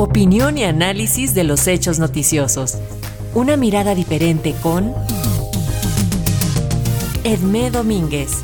[0.00, 2.78] Opinión y análisis de los hechos noticiosos.
[3.34, 4.94] Una mirada diferente con
[7.22, 8.42] Edmé Domínguez.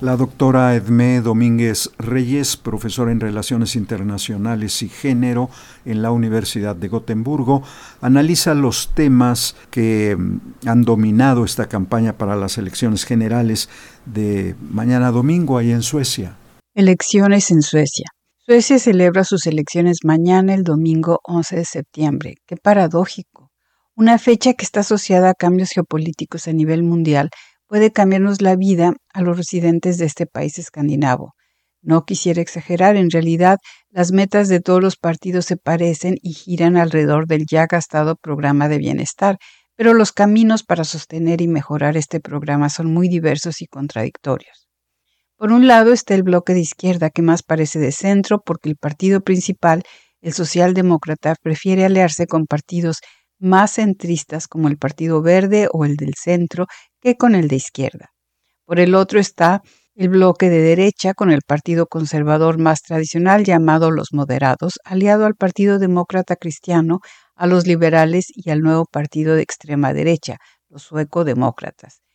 [0.00, 5.50] La doctora Edmé Domínguez Reyes, profesora en Relaciones Internacionales y Género
[5.84, 7.64] en la Universidad de Gotemburgo,
[8.00, 13.68] analiza los temas que mm, han dominado esta campaña para las elecciones generales
[14.04, 16.36] de mañana domingo ahí en Suecia.
[16.76, 18.06] Elecciones en Suecia.
[18.48, 22.34] Suecia celebra sus elecciones mañana el domingo 11 de septiembre.
[22.46, 23.50] Qué paradójico.
[23.96, 27.30] Una fecha que está asociada a cambios geopolíticos a nivel mundial
[27.66, 31.34] puede cambiarnos la vida a los residentes de este país escandinavo.
[31.82, 33.58] No quisiera exagerar, en realidad
[33.90, 38.68] las metas de todos los partidos se parecen y giran alrededor del ya gastado programa
[38.68, 39.38] de bienestar,
[39.74, 44.65] pero los caminos para sostener y mejorar este programa son muy diversos y contradictorios.
[45.38, 48.76] Por un lado está el bloque de izquierda, que más parece de centro, porque el
[48.76, 49.82] partido principal,
[50.22, 53.00] el socialdemócrata, prefiere aliarse con partidos
[53.38, 56.66] más centristas como el Partido Verde o el del centro
[57.02, 58.06] que con el de izquierda.
[58.64, 59.60] Por el otro está
[59.94, 65.34] el bloque de derecha con el Partido Conservador más tradicional llamado Los Moderados, aliado al
[65.34, 67.00] Partido Demócrata Cristiano,
[67.34, 70.38] a los liberales y al nuevo partido de extrema derecha,
[70.70, 72.05] los sueco-demócratas.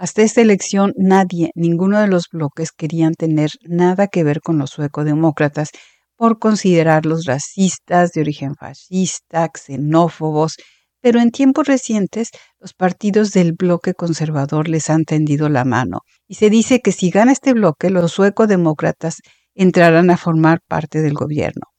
[0.00, 4.70] Hasta esta elección nadie, ninguno de los bloques querían tener nada que ver con los
[4.70, 5.72] sueco-demócratas
[6.16, 10.56] por considerarlos racistas, de origen fascista, xenófobos,
[11.02, 16.36] pero en tiempos recientes los partidos del bloque conservador les han tendido la mano y
[16.36, 19.16] se dice que si gana este bloque los suecodemócratas
[19.54, 21.69] entrarán a formar parte del gobierno.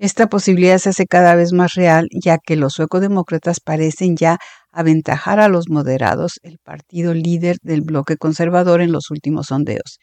[0.00, 4.38] Esta posibilidad se hace cada vez más real ya que los suecodemócratas parecen ya
[4.70, 9.98] aventajar a los moderados, el partido líder del bloque conservador en los últimos sondeos.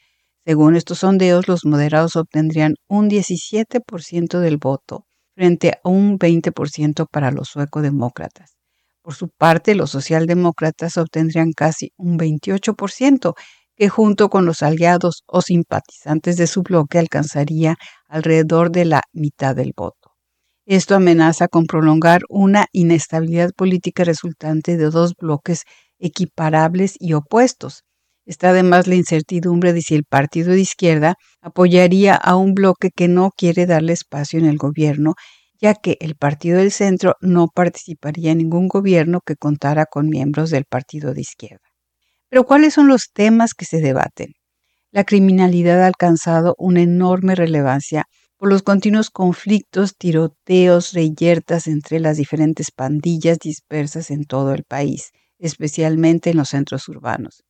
[0.46, 7.32] Según estos sondeos, los moderados obtendrían un 17% del voto frente a un 20% para
[7.32, 8.58] los suecodemócratas.
[9.02, 13.34] Por su parte, los socialdemócratas obtendrían casi un 28%,
[13.76, 17.76] que junto con los aliados o simpatizantes de su bloque alcanzaría
[18.08, 20.12] alrededor de la mitad del voto.
[20.66, 25.64] Esto amenaza con prolongar una inestabilidad política resultante de dos bloques
[26.00, 27.84] equiparables y opuestos,
[28.26, 33.08] Está además la incertidumbre de si el partido de izquierda apoyaría a un bloque que
[33.08, 35.14] no quiere darle espacio en el gobierno,
[35.62, 40.50] ya que el partido del centro no participaría en ningún gobierno que contara con miembros
[40.50, 41.65] del partido de izquierda.
[42.36, 44.34] Pero ¿cuáles son los temas que se debaten?
[44.92, 52.18] La criminalidad ha alcanzado una enorme relevancia por los continuos conflictos, tiroteos, reyertas entre las
[52.18, 57.46] diferentes pandillas dispersas en todo el país, especialmente en los centros urbanos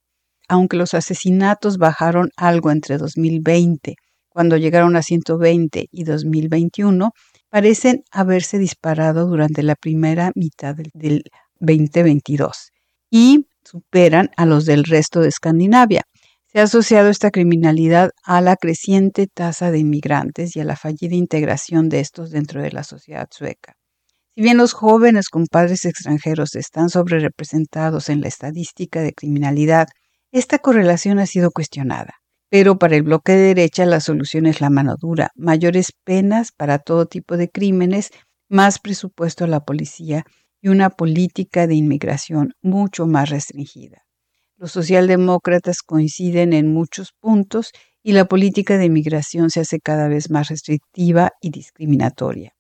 [0.48, 3.96] aunque los asesinatos bajaron algo entre 2020,
[4.30, 7.10] cuando llegaron a 120, y 2021,
[7.50, 11.24] parecen haberse disparado durante la primera mitad del
[11.60, 12.75] 2022
[13.18, 16.04] y superan a los del resto de Escandinavia.
[16.52, 21.16] Se ha asociado esta criminalidad a la creciente tasa de inmigrantes y a la fallida
[21.16, 23.78] integración de estos dentro de la sociedad sueca.
[24.36, 29.88] Si bien los jóvenes con padres extranjeros están sobrerepresentados en la estadística de criminalidad,
[30.34, 32.16] esta correlación ha sido cuestionada,
[32.50, 36.80] pero para el bloque de derecha la solución es la mano dura, mayores penas para
[36.80, 38.10] todo tipo de crímenes,
[38.50, 40.26] más presupuesto a la policía
[40.66, 44.02] y una política de inmigración mucho más restringida.
[44.58, 47.70] Los socialdemócratas coinciden en muchos puntos
[48.02, 52.54] y la política de inmigración se hace cada vez más restrictiva y discriminatoria.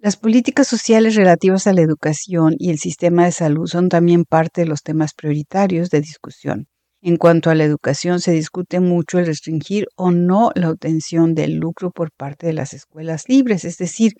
[0.00, 4.62] Las políticas sociales relativas a la educación y el sistema de salud son también parte
[4.62, 6.66] de los temas prioritarios de discusión.
[7.00, 11.54] En cuanto a la educación, se discute mucho el restringir o no la obtención del
[11.54, 14.14] lucro por parte de las escuelas libres, es decir,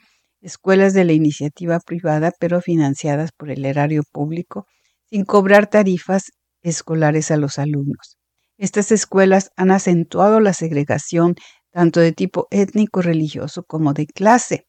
[0.46, 4.66] escuelas de la iniciativa privada pero financiadas por el erario público,
[5.10, 6.30] sin cobrar tarifas
[6.62, 8.16] escolares a los alumnos.
[8.58, 11.34] Estas escuelas han acentuado la segregación
[11.70, 14.66] tanto de tipo étnico religioso como de clase,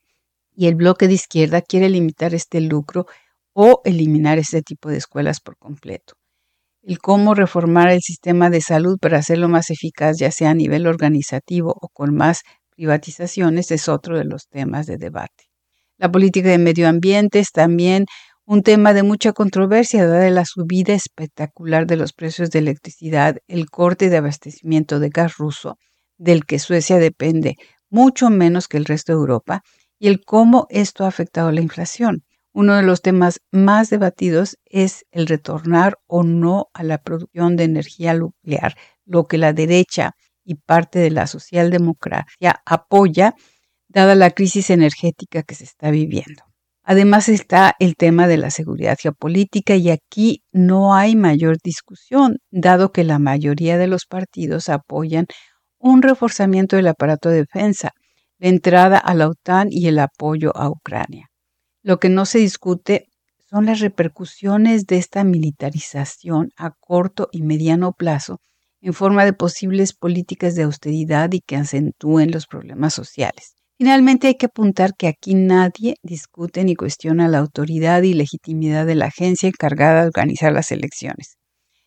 [0.54, 3.06] y el bloque de izquierda quiere limitar este lucro
[3.54, 6.16] o eliminar este tipo de escuelas por completo
[6.88, 10.88] el cómo reformar el sistema de salud para hacerlo más eficaz, ya sea a nivel
[10.88, 12.44] organizativo o con más
[12.78, 15.47] privatizaciones, es otro de los temas de debate.
[15.98, 18.06] La política de medio ambiente es también
[18.46, 23.70] un tema de mucha controversia, dada la subida espectacular de los precios de electricidad, el
[23.70, 25.78] corte de abastecimiento de gas ruso,
[26.18, 27.56] del que Suecia depende
[27.90, 29.64] mucho menos que el resto de Europa,
[30.00, 32.24] y el cómo esto ha afectado la inflación.
[32.54, 37.64] Uno de los temas más debatidos es el retornar o no a la producción de
[37.64, 40.12] energía nuclear, lo que la derecha
[40.44, 43.34] y parte de la socialdemocracia apoya,
[43.98, 46.44] dada la crisis energética que se está viviendo.
[46.84, 52.92] Además está el tema de la seguridad geopolítica y aquí no hay mayor discusión, dado
[52.92, 55.26] que la mayoría de los partidos apoyan
[55.80, 57.90] un reforzamiento del aparato de defensa,
[58.38, 61.30] la entrada a la OTAN y el apoyo a Ucrania.
[61.82, 63.08] Lo que no se discute
[63.50, 68.42] son las repercusiones de esta militarización a corto y mediano plazo
[68.80, 73.57] en forma de posibles políticas de austeridad y que acentúen los problemas sociales.
[73.78, 78.96] Finalmente hay que apuntar que aquí nadie discute ni cuestiona la autoridad y legitimidad de
[78.96, 81.38] la agencia encargada de organizar las elecciones.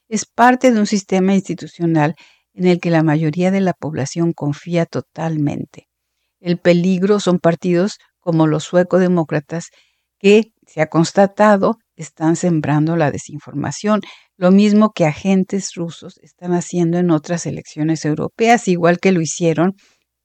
[0.09, 2.15] Es parte de un sistema institucional
[2.55, 5.89] en el que la mayoría de la población confía totalmente.
[6.39, 9.71] El peligro son partidos como los suecodemócratas
[10.21, 14.01] que, se ha constatado, están sembrando la desinformación,
[14.37, 19.75] lo mismo que agentes rusos están haciendo en otras elecciones europeas, igual que lo hicieron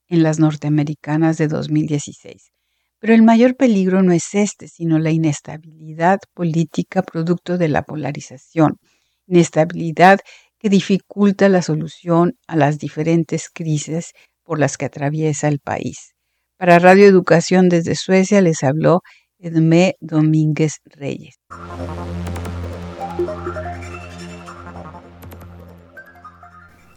[0.08, 2.50] en las norteamericanas de 2016.
[2.98, 8.78] Pero el mayor peligro no es este, sino la inestabilidad política producto de la polarización,
[9.26, 10.20] inestabilidad
[10.58, 14.12] que dificulta la solución a las diferentes crisis
[14.42, 16.14] por las que atraviesa el país.
[16.56, 19.02] Para Radio Educación desde Suecia les habló
[19.38, 21.36] Edmé Domínguez Reyes.